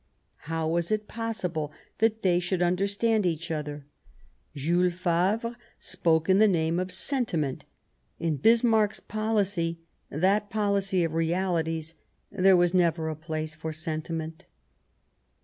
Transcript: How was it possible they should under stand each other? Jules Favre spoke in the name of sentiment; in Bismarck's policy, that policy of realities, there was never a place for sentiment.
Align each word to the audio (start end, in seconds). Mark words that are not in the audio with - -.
How 0.49 0.67
was 0.67 0.89
it 0.89 1.07
possible 1.07 1.71
they 1.99 2.39
should 2.39 2.63
under 2.63 2.87
stand 2.87 3.23
each 3.23 3.51
other? 3.51 3.85
Jules 4.55 4.95
Favre 4.95 5.55
spoke 5.77 6.27
in 6.27 6.39
the 6.39 6.47
name 6.47 6.79
of 6.79 6.91
sentiment; 6.91 7.65
in 8.19 8.37
Bismarck's 8.37 8.99
policy, 8.99 9.77
that 10.09 10.49
policy 10.49 11.03
of 11.03 11.13
realities, 11.13 11.93
there 12.31 12.57
was 12.57 12.73
never 12.73 13.09
a 13.09 13.15
place 13.15 13.53
for 13.53 13.71
sentiment. 13.71 14.45